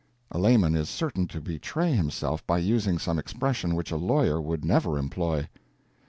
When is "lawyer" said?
3.97-4.41